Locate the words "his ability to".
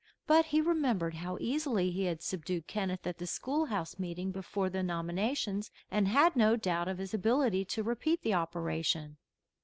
6.97-7.83